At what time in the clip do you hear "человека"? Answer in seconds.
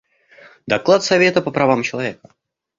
1.83-2.29